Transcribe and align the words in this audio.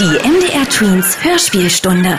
Die 0.00 0.06
MDR 0.06 0.66
Tweens 0.66 1.22
Hörspielstunde. 1.22 2.18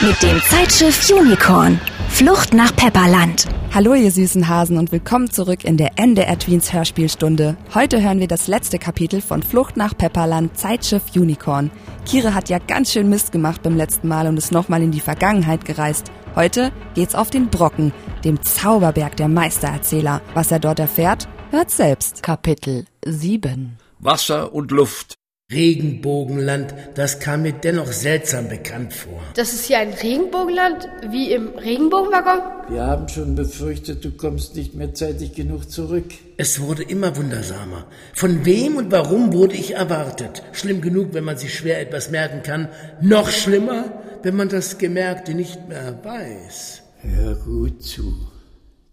Mit 0.00 0.22
dem 0.22 0.40
Zeitschiff 0.42 1.10
Unicorn. 1.10 1.80
Flucht 2.08 2.54
nach 2.54 2.72
Pepperland. 2.76 3.48
Hallo 3.74 3.94
ihr 3.94 4.12
süßen 4.12 4.46
Hasen 4.46 4.78
und 4.78 4.92
willkommen 4.92 5.28
zurück 5.32 5.64
in 5.64 5.76
der 5.76 5.98
NDR 5.98 6.38
Tweens 6.38 6.72
Hörspielstunde. 6.72 7.56
Heute 7.74 8.00
hören 8.00 8.20
wir 8.20 8.28
das 8.28 8.46
letzte 8.46 8.78
Kapitel 8.78 9.20
von 9.20 9.42
Flucht 9.42 9.76
nach 9.76 9.98
Pepperland 9.98 10.56
Zeitschiff 10.56 11.02
Unicorn. 11.16 11.72
Kire 12.06 12.32
hat 12.32 12.48
ja 12.48 12.58
ganz 12.58 12.92
schön 12.92 13.08
Mist 13.08 13.32
gemacht 13.32 13.64
beim 13.64 13.76
letzten 13.76 14.06
Mal 14.06 14.28
und 14.28 14.36
ist 14.36 14.52
nochmal 14.52 14.82
in 14.82 14.92
die 14.92 15.00
Vergangenheit 15.00 15.64
gereist. 15.64 16.12
Heute 16.36 16.70
geht's 16.94 17.16
auf 17.16 17.30
den 17.30 17.48
Brocken, 17.48 17.92
dem 18.24 18.40
Zauberberg 18.40 19.16
der 19.16 19.26
Meistererzähler. 19.26 20.20
Was 20.34 20.52
er 20.52 20.60
dort 20.60 20.78
erfährt, 20.78 21.26
hört 21.50 21.72
selbst. 21.72 22.22
Kapitel 22.22 22.84
7 23.04 23.78
Wasser 23.98 24.54
und 24.54 24.70
Luft. 24.70 25.19
Regenbogenland, 25.52 26.72
das 26.94 27.18
kam 27.18 27.42
mir 27.42 27.52
dennoch 27.52 27.90
seltsam 27.90 28.48
bekannt 28.48 28.94
vor. 28.94 29.20
Das 29.34 29.52
ist 29.52 29.66
hier 29.66 29.78
ein 29.78 29.92
Regenbogenland, 29.92 30.88
wie 31.10 31.32
im 31.32 31.48
Regenbogenwaggon? 31.48 32.72
Wir 32.72 32.86
haben 32.86 33.08
schon 33.08 33.34
befürchtet, 33.34 34.04
du 34.04 34.12
kommst 34.12 34.54
nicht 34.54 34.74
mehr 34.74 34.94
zeitig 34.94 35.34
genug 35.34 35.68
zurück. 35.68 36.04
Es 36.36 36.60
wurde 36.60 36.84
immer 36.84 37.16
wundersamer. 37.16 37.86
Von 38.14 38.44
wem 38.44 38.76
und 38.76 38.92
warum 38.92 39.32
wurde 39.32 39.56
ich 39.56 39.74
erwartet? 39.74 40.44
Schlimm 40.52 40.80
genug, 40.80 41.14
wenn 41.14 41.24
man 41.24 41.36
sich 41.36 41.52
schwer 41.52 41.80
etwas 41.80 42.12
merken 42.12 42.44
kann. 42.44 42.68
Noch 43.00 43.28
schlimmer, 43.28 43.86
wenn 44.22 44.36
man 44.36 44.50
das 44.50 44.78
Gemerkte 44.78 45.34
nicht 45.34 45.68
mehr 45.68 45.98
weiß. 46.04 46.82
Hör 47.02 47.34
gut 47.34 47.82
zu, 47.82 48.14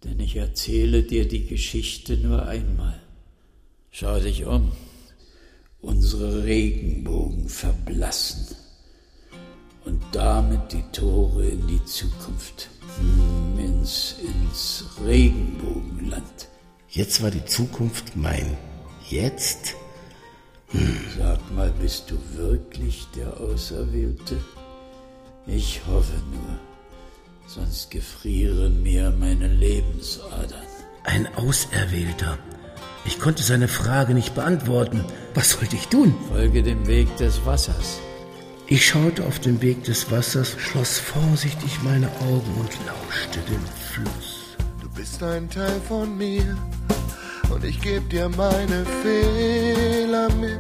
denn 0.03 0.19
ich 0.19 0.35
erzähle 0.37 1.03
dir 1.03 1.27
die 1.27 1.45
Geschichte 1.45 2.17
nur 2.17 2.47
einmal. 2.47 2.99
Schau 3.91 4.19
dich 4.19 4.45
um. 4.45 4.71
Unsere 6.07 6.45
Regenbogen 6.45 7.49
verblassen 7.49 8.55
und 9.83 10.01
damit 10.13 10.71
die 10.71 10.83
Tore 10.93 11.45
in 11.45 11.67
die 11.67 11.83
Zukunft, 11.83 12.69
ins, 13.57 14.15
ins 14.21 14.85
Regenbogenland. 15.05 16.47
Jetzt 16.87 17.21
war 17.21 17.29
die 17.29 17.43
Zukunft 17.43 18.15
mein. 18.15 18.55
Jetzt? 19.09 19.75
Hm. 20.69 20.97
Sag 21.17 21.39
mal, 21.53 21.73
bist 21.81 22.09
du 22.09 22.17
wirklich 22.37 23.05
der 23.13 23.37
Auserwählte? 23.41 24.37
Ich 25.45 25.81
hoffe 25.87 26.21
nur, 26.31 26.57
sonst 27.47 27.91
gefrieren 27.91 28.81
mir 28.81 29.11
meine 29.11 29.49
Lebensadern. 29.49 30.67
Ein 31.03 31.27
Auserwählter. 31.35 32.37
Ich 33.07 33.21
konnte 33.21 33.41
seine 33.41 33.69
Frage 33.69 34.13
nicht 34.13 34.35
beantworten. 34.35 35.03
Was 35.33 35.51
sollte 35.51 35.77
ich 35.77 35.87
tun? 35.87 36.13
Folge 36.29 36.61
dem 36.61 36.85
Weg 36.87 37.15
des 37.15 37.45
Wassers. 37.45 37.99
Ich 38.67 38.85
schaute 38.85 39.23
auf 39.23 39.39
den 39.39 39.61
Weg 39.61 39.85
des 39.85 40.11
Wassers, 40.11 40.57
schloss 40.59 40.99
vorsichtig 40.99 41.79
meine 41.83 42.07
Augen 42.19 42.53
und 42.59 42.69
lauschte 42.85 43.39
dem 43.49 43.63
Fluss. 43.93 44.57
Du 44.81 44.89
bist 44.89 45.23
ein 45.23 45.49
Teil 45.49 45.79
von 45.87 46.17
mir 46.17 46.57
und 47.49 47.63
ich 47.63 47.79
geb 47.79 48.09
dir 48.09 48.27
meine 48.27 48.85
Fehler 49.01 50.27
mit. 50.33 50.59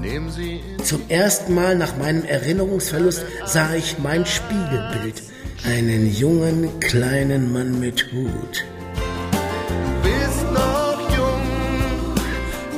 Nehm 0.00 0.30
sie 0.30 0.60
in 0.60 0.84
Zum 0.84 1.02
ersten 1.08 1.54
Mal 1.54 1.74
nach 1.74 1.96
meinem 1.96 2.24
Erinnerungsverlust 2.24 3.24
sah 3.46 3.74
ich 3.74 3.98
mein 3.98 4.24
Spiegelbild. 4.24 5.24
Einen 5.68 6.10
jungen, 6.10 6.80
kleinen 6.80 7.52
Mann 7.52 7.78
mit 7.78 8.06
Hut. 8.10 8.64
bist 10.02 10.52
noch 10.54 10.98
jung, 11.14 12.14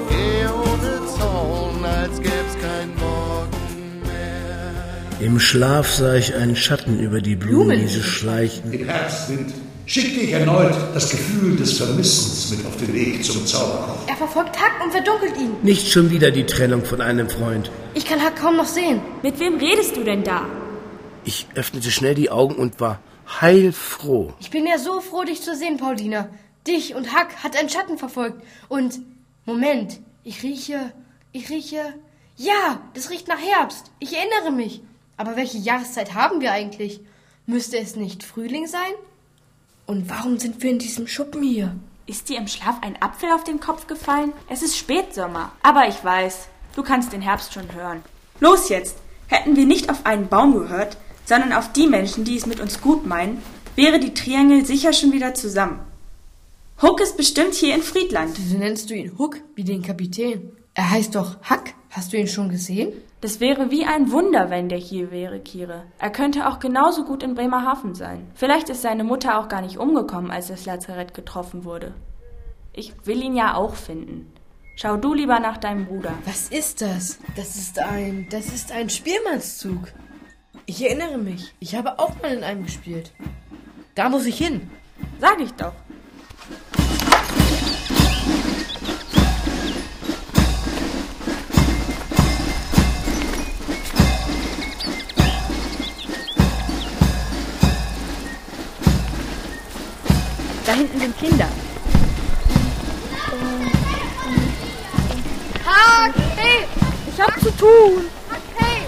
geh 0.09 0.45
ohne 0.49 1.07
Zorn, 1.17 1.85
als 1.85 2.17
gäb's 2.21 2.57
kein 2.61 2.89
Morgen 2.97 4.01
mehr. 4.03 5.25
Im 5.25 5.39
Schlaf 5.39 5.89
sah 5.89 6.17
ich 6.17 6.35
einen 6.35 6.57
Schatten 6.57 6.99
über 6.99 7.21
die 7.21 7.37
Blumenwiese 7.37 8.03
schleichen. 8.03 8.73
Im 8.73 8.89
Herbstwind 8.89 9.53
schickte 9.87 10.23
ich 10.23 10.33
erneut 10.33 10.75
das 10.93 11.11
Gefühl 11.11 11.55
des 11.55 11.79
Vermissens 11.79 12.51
mit 12.51 12.67
auf 12.67 12.77
den 12.77 12.93
Weg 12.93 13.25
zum 13.25 13.47
Zauberkoch. 13.47 14.09
Er 14.09 14.17
verfolgt 14.17 14.59
Hack 14.61 14.85
und 14.85 14.91
verdunkelt 14.91 15.37
ihn. 15.39 15.53
Nicht 15.63 15.93
schon 15.93 16.11
wieder 16.11 16.33
die 16.33 16.45
Trennung 16.45 16.85
von 16.85 17.01
einem 17.01 17.31
Freund. 17.31 17.71
Ich 17.95 18.05
kann 18.05 18.21
Hack 18.21 18.35
kaum 18.35 18.57
noch 18.57 18.67
sehen. 18.67 19.01
Mit 19.23 19.39
wem 19.39 19.59
redest 19.59 19.97
du 19.97 20.03
denn 20.03 20.25
da? 20.25 20.45
Ich 21.25 21.47
öffnete 21.55 21.91
schnell 21.91 22.15
die 22.15 22.31
Augen 22.31 22.55
und 22.57 22.81
war 22.81 23.01
heilfroh. 23.41 24.33
Ich 24.41 24.51
bin 24.51 24.67
ja 24.67 24.79
so 24.79 25.01
froh, 25.01 25.25
dich 25.25 25.43
zu 25.43 25.55
sehen, 25.55 25.77
Paulina. 25.77 26.29
Dich 26.67 26.95
und 26.95 27.13
Hack 27.13 27.43
hat 27.43 27.57
ein 27.57 27.69
Schatten 27.69 27.99
verfolgt. 27.99 28.43
Und, 28.69 29.01
Moment, 29.45 30.01
ich 30.25 30.43
rieche, 30.43 30.93
ich 31.33 31.49
rieche... 31.51 31.95
Ja, 32.37 32.81
das 32.95 33.11
riecht 33.11 33.29
nach 33.29 33.39
Herbst. 33.39 33.91
Ich 33.99 34.17
erinnere 34.17 34.51
mich. 34.51 34.81
Aber 35.19 35.37
welche 35.37 35.59
Jahreszeit 35.59 36.15
haben 36.15 36.41
wir 36.41 36.53
eigentlich? 36.53 37.01
Müsste 37.45 37.77
es 37.77 37.97
nicht 37.97 38.23
Frühling 38.23 38.67
sein? 38.67 38.93
Und 39.85 40.09
warum 40.09 40.39
sind 40.39 40.63
wir 40.63 40.71
in 40.71 40.79
diesem 40.79 41.07
Schuppen 41.07 41.43
hier? 41.43 41.77
Ist 42.07 42.31
dir 42.31 42.39
im 42.39 42.49
Schlaf 42.49 42.77
ein 42.81 43.01
Apfel 43.03 43.31
auf 43.33 43.45
den 43.45 43.61
Kopf 43.61 43.87
gefallen? 43.87 44.33
Es 44.49 44.63
ist 44.63 44.79
Spätsommer. 44.79 45.53
Aber 45.63 45.87
ich 45.87 46.03
weiß, 46.03 46.49
du 46.75 46.83
kannst 46.83 47.13
den 47.13 47.21
Herbst 47.21 47.53
schon 47.53 47.75
hören. 47.75 48.03
Los 48.41 48.71
jetzt! 48.71 48.97
Hätten 49.27 49.55
wir 49.55 49.67
nicht 49.67 49.91
auf 49.91 50.07
einen 50.07 50.29
Baum 50.29 50.55
gehört, 50.55 50.97
sondern 51.31 51.53
auf 51.53 51.71
die 51.71 51.87
Menschen, 51.87 52.25
die 52.25 52.37
es 52.37 52.47
mit 52.47 52.59
uns 52.59 52.81
gut 52.81 53.07
meinen, 53.07 53.41
wäre 53.77 54.01
die 54.01 54.15
Triangel 54.15 54.67
sicher 54.67 54.93
schon 54.93 55.13
wieder 55.13 55.33
zusammen. 55.33 55.79
Huck 56.83 57.01
ist 57.01 57.17
bestimmt 57.17 57.55
hier 57.55 57.73
in 57.73 57.83
Friedland. 57.83 58.33
Wieso 58.37 58.59
nennst 58.59 58.91
du 58.91 58.95
ihn 58.95 59.17
Huck 59.17 59.37
wie 59.55 59.63
den 59.63 59.81
Kapitän? 59.81 60.51
Er 60.75 60.91
heißt 60.91 61.15
doch 61.15 61.41
Hack. 61.43 61.75
Hast 61.91 62.13
du 62.13 62.17
ihn 62.17 62.27
schon 62.27 62.49
gesehen? 62.49 62.93
Das 63.21 63.39
wäre 63.39 63.71
wie 63.71 63.85
ein 63.85 64.11
Wunder, 64.11 64.51
wenn 64.51 64.69
der 64.69 64.79
hier 64.79 65.13
wäre, 65.13 65.39
Kire. 65.39 65.85
Er 66.01 66.11
könnte 66.11 66.49
auch 66.49 66.59
genauso 66.59 67.05
gut 67.05 67.23
in 67.23 67.37
Bremerhaven 67.37 67.95
sein. 67.95 68.27
Vielleicht 68.35 68.69
ist 68.69 68.83
seine 68.83 69.05
Mutter 69.05 69.39
auch 69.39 69.49
gar 69.49 69.63
nicht 69.63 69.79
umgekommen, 69.79 70.33
als 70.33 70.49
das 70.49 70.67
Lazarett 70.67 71.15
getroffen 71.15 71.65
wurde. 71.65 71.95
Ich 72.73 72.93
will 73.05 73.23
ihn 73.23 73.37
ja 73.37 73.55
auch 73.55 73.77
finden. 73.77 74.33
Schau 74.75 74.97
du 74.97 75.15
lieber 75.15 75.39
nach 75.39 75.59
deinem 75.59 75.87
Bruder. 75.87 76.15
Was 76.25 76.49
ist 76.49 76.83
das? 76.83 77.21
Das 77.37 77.55
ist 77.55 77.79
ein, 77.79 78.27
das 78.31 78.47
ist 78.47 78.73
ein 78.73 78.91
Spielmannszug. 78.91 79.93
Ich 80.73 80.85
erinnere 80.85 81.19
mich. 81.19 81.53
Ich 81.59 81.75
habe 81.75 81.99
auch 81.99 82.15
mal 82.23 82.33
in 82.33 82.45
einem 82.45 82.63
gespielt. 82.63 83.11
Da 83.97 84.09
muss 84.09 84.25
ich 84.25 84.39
hin. 84.39 84.71
Sag 85.21 85.41
ich 85.41 85.51
doch. 85.55 85.73
Da 100.65 100.73
hinten 100.73 101.01
sind 101.01 101.19
Kinder. 101.19 101.49
Hack! 105.67 106.15
Hey! 106.37 106.65
Ich 107.13 107.21
hab 107.21 107.41
zu 107.41 107.51
tun. 107.57 108.05
Hack! 108.31 108.41
Hey! 108.57 108.87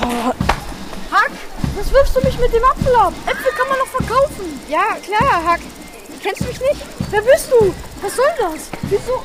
Hack, 0.00 0.34
was 1.78 1.92
wirfst 1.92 2.16
du 2.16 2.20
mich 2.20 2.38
mit 2.38 2.52
dem 2.52 2.64
Apfel 2.64 2.94
ab? 2.96 3.12
Äpfel 3.26 3.52
kann 3.52 3.68
man 3.68 3.78
noch 3.78 3.86
verkaufen. 3.86 4.60
Ja, 4.68 4.96
klar, 5.04 5.44
Hack. 5.44 5.60
Kennst 6.22 6.40
du 6.40 6.46
mich 6.46 6.60
nicht? 6.60 6.82
Wer 7.10 7.22
bist 7.22 7.48
du? 7.52 7.72
Was 8.02 8.16
soll 8.16 8.24
das? 8.38 8.70
Wieso? 8.82 9.22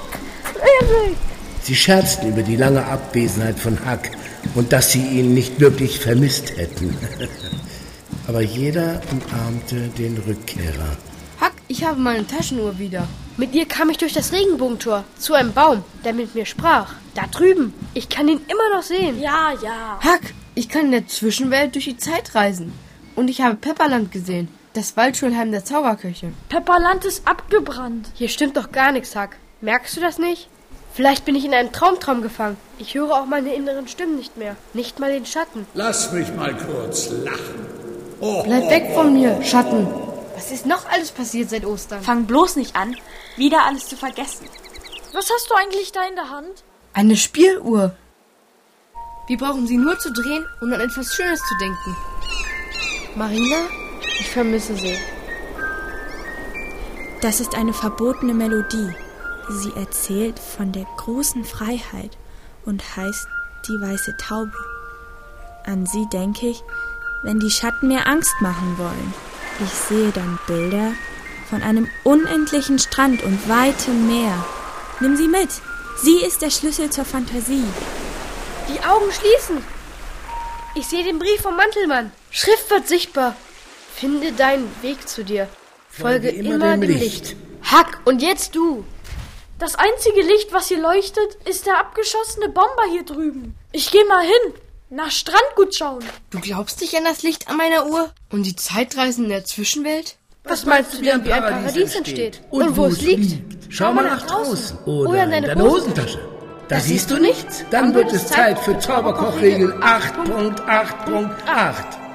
Ehrlich. 0.79 1.17
Sie 1.63 1.75
scherzten 1.75 2.29
über 2.29 2.43
die 2.43 2.55
lange 2.55 2.85
Abwesenheit 2.85 3.59
von 3.59 3.79
Huck 3.79 4.01
und 4.53 4.71
dass 4.71 4.91
sie 4.91 5.01
ihn 5.01 5.33
nicht 5.33 5.59
wirklich 5.59 5.99
vermisst 5.99 6.55
hätten. 6.57 6.95
Aber 8.27 8.41
jeder 8.41 9.01
umarmte 9.11 9.87
den 9.97 10.17
Rückkehrer. 10.17 10.97
Hack, 11.41 11.53
ich 11.67 11.83
habe 11.83 11.99
meine 11.99 12.27
Taschenuhr 12.27 12.77
wieder. 12.77 13.07
Mit 13.35 13.55
ihr 13.55 13.65
kam 13.65 13.89
ich 13.89 13.97
durch 13.97 14.13
das 14.13 14.31
Regenbogentor 14.31 15.03
zu 15.17 15.33
einem 15.33 15.53
Baum, 15.53 15.83
der 16.05 16.13
mit 16.13 16.35
mir 16.35 16.45
sprach. 16.45 16.93
Da 17.15 17.23
drüben. 17.27 17.73
Ich 17.95 18.09
kann 18.09 18.27
ihn 18.27 18.41
immer 18.47 18.75
noch 18.75 18.83
sehen. 18.83 19.19
Ja, 19.19 19.53
ja. 19.63 19.99
Hack, 19.99 20.33
ich 20.55 20.69
kann 20.69 20.85
in 20.85 20.91
der 20.91 21.07
Zwischenwelt 21.07 21.75
durch 21.75 21.85
die 21.85 21.97
Zeit 21.97 22.35
reisen. 22.35 22.73
Und 23.15 23.29
ich 23.29 23.41
habe 23.41 23.55
Pepperland 23.55 24.11
gesehen. 24.11 24.47
Das 24.73 24.97
Waldschulheim 24.97 25.51
der 25.51 25.63
Zauberköche. 25.65 26.33
Pepperland 26.49 27.05
ist 27.05 27.27
abgebrannt. 27.27 28.09
Hier 28.15 28.29
stimmt 28.29 28.57
doch 28.57 28.71
gar 28.71 28.91
nichts, 28.91 29.15
Hack. 29.15 29.37
Merkst 29.61 29.95
du 29.97 30.01
das 30.01 30.17
nicht? 30.17 30.49
Vielleicht 30.93 31.25
bin 31.25 31.35
ich 31.35 31.45
in 31.45 31.53
einem 31.53 31.71
Traumtraum 31.71 32.21
gefangen. 32.21 32.57
Ich 32.77 32.93
höre 32.95 33.11
auch 33.11 33.25
meine 33.25 33.53
inneren 33.53 33.87
Stimmen 33.87 34.15
nicht 34.15 34.37
mehr. 34.37 34.55
Nicht 34.73 34.99
mal 34.99 35.11
den 35.11 35.25
Schatten. 35.25 35.65
Lass 35.73 36.11
mich 36.11 36.33
mal 36.35 36.55
kurz 36.55 37.09
lachen. 37.09 37.65
Oh, 38.19 38.43
Bleib 38.43 38.69
weg 38.69 38.91
von 38.93 39.13
mir, 39.13 39.41
Schatten. 39.43 39.87
Was 40.35 40.51
ist 40.51 40.65
noch 40.65 40.87
alles 40.89 41.11
passiert 41.11 41.49
seit 41.49 41.65
Ostern? 41.65 42.01
Fang 42.01 42.25
bloß 42.25 42.55
nicht 42.55 42.75
an, 42.75 42.95
wieder 43.37 43.65
alles 43.65 43.87
zu 43.87 43.95
vergessen. 43.95 44.47
Was 45.13 45.29
hast 45.31 45.49
du 45.49 45.55
eigentlich 45.55 45.91
da 45.91 46.01
in 46.07 46.15
der 46.15 46.29
Hand? 46.29 46.63
Eine 46.93 47.15
Spieluhr. 47.15 47.95
Wir 49.27 49.37
brauchen 49.37 49.67
sie 49.67 49.77
nur 49.77 49.97
zu 49.99 50.11
drehen 50.11 50.45
und 50.59 50.73
an 50.73 50.81
etwas 50.81 51.15
Schönes 51.15 51.39
zu 51.39 51.57
denken. 51.57 51.95
Marina, 53.15 53.67
ich 54.19 54.29
vermisse 54.29 54.75
sie. 54.75 54.97
Das 57.21 57.39
ist 57.39 57.55
eine 57.55 57.71
verbotene 57.71 58.33
Melodie. 58.33 58.93
Sie 59.49 59.71
erzählt 59.75 60.39
von 60.39 60.73
der 60.73 60.85
großen 60.97 61.45
Freiheit 61.45 62.17
und 62.65 62.97
heißt 62.97 63.27
die 63.67 63.79
weiße 63.79 64.17
Taube. 64.17 64.51
An 65.65 65.85
sie 65.85 66.05
denke 66.11 66.47
ich, 66.47 66.61
wenn 67.23 67.39
die 67.39 67.51
Schatten 67.51 67.87
mir 67.87 68.07
Angst 68.07 68.35
machen 68.41 68.77
wollen. 68.77 69.13
Ich 69.63 69.71
sehe 69.71 70.11
dann 70.11 70.37
Bilder 70.47 70.91
von 71.49 71.61
einem 71.61 71.87
unendlichen 72.03 72.77
Strand 72.77 73.23
und 73.23 73.47
weitem 73.47 74.07
Meer. 74.07 74.45
Nimm 74.99 75.15
sie 75.15 75.29
mit. 75.29 75.49
Sie 76.01 76.25
ist 76.25 76.41
der 76.41 76.49
Schlüssel 76.49 76.89
zur 76.89 77.05
Fantasie. 77.05 77.63
Die 78.69 78.79
Augen 78.85 79.11
schließen. 79.11 79.63
Ich 80.75 80.87
sehe 80.87 81.03
den 81.03 81.19
Brief 81.19 81.41
vom 81.41 81.55
Mantelmann. 81.55 82.11
Schrift 82.31 82.69
wird 82.69 82.87
sichtbar. 82.87 83.35
Finde 83.95 84.31
deinen 84.31 84.71
Weg 84.81 85.07
zu 85.07 85.23
dir. 85.23 85.47
Folge, 85.89 86.29
immer, 86.29 86.55
immer, 86.55 86.77
dem 86.77 86.81
Licht. 86.81 87.01
Licht. 87.01 87.35
Hack, 87.63 87.99
und 88.05 88.21
jetzt 88.21 88.55
du. 88.55 88.83
Das 89.59 89.75
einzige 89.75 90.21
Licht, 90.21 90.51
was 90.51 90.67
hier 90.67 90.81
leuchtet, 90.81 91.37
ist 91.45 91.67
der 91.67 91.79
abgeschossene 91.79 92.49
Bomber 92.49 92.83
hier 92.91 93.03
drüben. 93.03 93.55
Ich 93.71 93.91
geh 93.91 94.03
mal 94.05 94.23
hin. 94.23 94.53
Nach 94.89 95.11
Strandgut 95.11 95.75
schauen. 95.75 96.03
Du 96.31 96.39
glaubst 96.39 96.81
nicht 96.81 96.95
an 96.95 97.03
das 97.03 97.23
Licht 97.23 97.47
an 97.47 97.57
meiner 97.57 97.87
Uhr? 97.87 98.11
Und 98.31 98.43
die 98.43 98.55
Zeitreisen 98.55 99.25
in 99.25 99.29
der 99.29 99.45
Zwischenwelt? 99.45 100.17
Was, 100.43 100.51
was 100.51 100.65
meinst 100.65 100.93
du 100.93 101.01
denn, 101.01 101.23
wie 101.23 101.31
ein 101.31 101.41
Paradies 101.41 101.95
entsteht? 101.95 102.41
Und, 102.49 102.69
und 102.69 102.77
wo 102.77 102.85
es 102.85 103.01
liegt? 103.01 103.31
liegt? 103.31 103.73
Schau 103.73 103.93
mal 103.93 104.03
nach 104.03 104.25
draußen. 104.25 104.77
Oder, 104.85 105.09
Oder 105.09 105.23
in 105.23 105.31
deine, 105.31 105.47
deine 105.47 105.63
Hosentasche. 105.63 106.32
Da 106.69 106.75
das 106.75 106.85
siehst 106.85 107.11
du 107.11 107.17
nichts? 107.19 107.65
Dann 107.71 107.93
wird 107.93 108.13
es 108.13 108.27
Zeit 108.27 108.57
für 108.57 108.79
Zauberkochregel 108.79 109.73
8.8.8. 109.81 111.73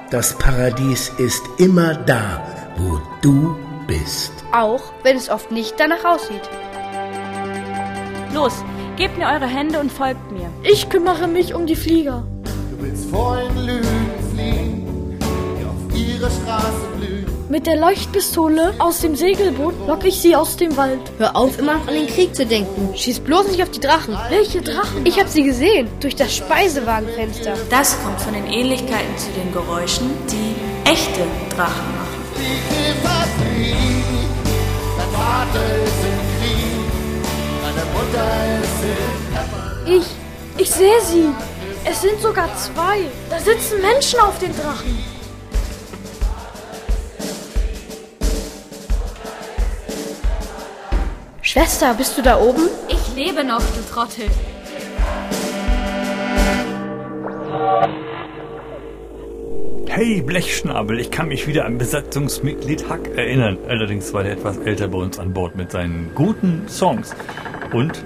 Das 0.09 0.35
Paradies 0.37 1.09
ist 1.17 1.43
immer 1.57 1.93
da, 1.93 2.43
wo 2.77 2.99
du 3.21 3.55
bist. 3.87 4.31
Auch 4.51 4.81
wenn 5.03 5.17
es 5.17 5.29
oft 5.29 5.51
nicht 5.51 5.75
danach 5.77 6.03
aussieht. 6.03 6.49
Los, 8.33 8.63
gebt 8.97 9.17
mir 9.17 9.27
eure 9.27 9.47
Hände 9.47 9.79
und 9.79 9.91
folgt 9.91 10.31
mir. 10.31 10.49
Ich 10.63 10.89
kümmere 10.89 11.27
mich 11.27 11.53
um 11.53 11.67
die 11.67 11.75
Flieger. 11.75 12.23
Du 12.71 12.83
willst 12.83 13.09
vor 13.09 13.37
den 13.37 13.65
Lügen 13.65 14.28
Mit 17.49 17.65
der 17.65 17.77
Leuchtpistole 17.77 18.75
aus 18.77 18.99
dem 19.01 19.15
Segelboot 19.15 19.73
lock 19.87 20.05
ich 20.05 20.21
sie 20.21 20.35
aus 20.35 20.55
dem 20.55 20.77
Wald. 20.77 20.99
Hör 21.17 21.35
auf, 21.35 21.57
immer 21.57 21.73
noch 21.79 21.87
an 21.87 21.95
den 21.95 22.05
Krieg 22.05 22.35
zu 22.35 22.45
denken. 22.45 22.95
Schieß 22.95 23.21
bloß 23.21 23.47
nicht 23.47 23.63
auf 23.63 23.71
die 23.71 23.79
Drachen. 23.79 24.15
Welche 24.29 24.61
Drachen? 24.61 25.03
Ich 25.03 25.19
hab 25.19 25.27
sie 25.27 25.41
gesehen, 25.41 25.87
durch 25.99 26.15
das 26.15 26.35
Speisewagenfenster. 26.35 27.55
Das 27.71 27.97
kommt 28.03 28.21
von 28.21 28.35
den 28.35 28.45
Ähnlichkeiten 28.45 29.17
zu 29.17 29.31
den 29.31 29.51
Geräuschen, 29.51 30.11
die 30.29 30.87
echte 30.87 31.21
Drachen 31.55 31.87
machen. 31.97 32.19
Ich, 39.87 40.05
ich 40.55 40.69
sehe 40.69 41.01
sie. 41.01 41.25
Es 41.83 42.01
sind 42.03 42.21
sogar 42.21 42.55
zwei. 42.57 42.99
Da 43.31 43.39
sitzen 43.39 43.81
Menschen 43.81 44.19
auf 44.19 44.37
den 44.37 44.55
Drachen. 44.55 45.18
Schwester, 51.51 51.95
bist 51.95 52.15
du 52.15 52.21
da 52.21 52.39
oben? 52.39 52.69
Ich 52.89 53.15
lebe 53.15 53.43
noch, 53.43 53.57
du 53.57 53.81
Trottel. 53.91 54.25
Hey, 59.87 60.21
Blechschnabel, 60.21 60.99
ich 60.99 61.09
kann 61.09 61.27
mich 61.27 61.47
wieder 61.47 61.65
an 61.65 61.79
Besatzungsmitglied 61.79 62.87
Hack 62.87 63.17
erinnern. 63.17 63.57
Allerdings 63.67 64.13
war 64.13 64.21
der 64.21 64.33
etwas 64.33 64.57
älter 64.57 64.89
bei 64.89 64.99
uns 64.99 65.17
an 65.17 65.33
Bord 65.33 65.55
mit 65.55 65.71
seinen 65.71 66.11
guten 66.13 66.67
Songs. 66.69 67.15
Und 67.73 68.03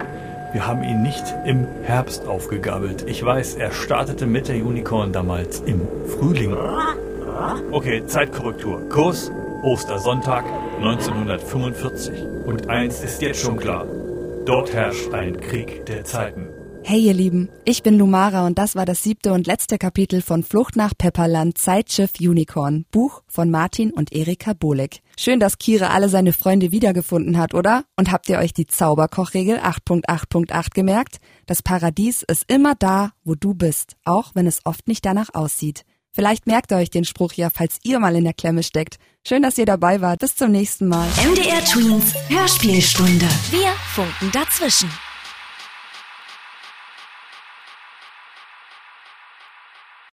wir 0.53 0.65
haben 0.65 0.81
ihn 0.81 1.01
nicht 1.01 1.25
im 1.45 1.67
Herbst 1.83 2.25
aufgegabelt. 2.25 3.03
Ich 3.09 3.25
weiß, 3.25 3.55
er 3.55 3.73
startete 3.73 4.25
mit 4.25 4.47
der 4.47 4.55
Unicorn 4.65 5.11
damals 5.11 5.59
im 5.59 5.81
Frühling. 6.07 6.55
Okay, 7.71 8.05
Zeitkorrektur. 8.05 8.87
Kurs 8.87 9.33
Ostersonntag 9.63 10.45
1945. 10.83 12.45
Und 12.45 12.69
eins 12.69 13.01
ist 13.01 13.21
jetzt 13.21 13.39
schon 13.39 13.57
klar. 13.57 13.85
Dort 14.45 14.73
herrscht 14.73 15.13
ein 15.13 15.39
Krieg 15.39 15.85
der 15.85 16.03
Zeiten. 16.03 16.49
Hey 16.85 16.99
ihr 16.99 17.13
Lieben, 17.13 17.47
ich 17.63 17.81
bin 17.81 17.97
Lumara 17.97 18.45
und 18.45 18.57
das 18.57 18.75
war 18.75 18.85
das 18.85 19.01
siebte 19.01 19.31
und 19.31 19.47
letzte 19.47 19.77
Kapitel 19.77 20.21
von 20.21 20.43
Flucht 20.43 20.75
nach 20.75 20.91
Pepperland 20.97 21.57
Zeitschiff 21.57 22.19
Unicorn, 22.19 22.85
Buch 22.91 23.23
von 23.27 23.49
Martin 23.49 23.91
und 23.91 24.11
Erika 24.11 24.51
Bolek. 24.51 24.99
Schön, 25.17 25.39
dass 25.39 25.57
Kira 25.57 25.87
alle 25.87 26.09
seine 26.09 26.33
Freunde 26.33 26.73
wiedergefunden 26.73 27.37
hat, 27.37 27.53
oder? 27.53 27.85
Und 27.95 28.11
habt 28.11 28.27
ihr 28.27 28.37
euch 28.37 28.51
die 28.51 28.67
Zauberkochregel 28.67 29.59
8.8.8 29.59 30.73
gemerkt? 30.73 31.19
Das 31.45 31.61
Paradies 31.61 32.23
ist 32.23 32.51
immer 32.51 32.75
da, 32.75 33.11
wo 33.23 33.35
du 33.35 33.53
bist, 33.53 33.95
auch 34.03 34.31
wenn 34.33 34.47
es 34.47 34.65
oft 34.65 34.89
nicht 34.89 35.05
danach 35.05 35.29
aussieht. 35.33 35.85
Vielleicht 36.13 36.45
merkt 36.45 36.71
ihr 36.71 36.77
euch 36.77 36.91
den 36.91 37.05
Spruch 37.05 37.33
ja, 37.33 37.49
falls 37.49 37.79
ihr 37.83 37.99
mal 37.99 38.15
in 38.15 38.23
der 38.23 38.33
Klemme 38.33 38.61
steckt. 38.61 38.97
Schön, 39.27 39.41
dass 39.41 39.57
ihr 39.57 39.65
dabei 39.65 39.99
wart. 40.01 40.19
Bis 40.19 40.35
zum 40.35 40.51
nächsten 40.51 40.87
Mal. 40.87 41.07
MDR 41.25 41.63
Tweens 41.65 42.13
Hörspielstunde. 42.29 43.25
Wir 43.51 43.71
funken 43.95 44.29
dazwischen. 44.31 44.89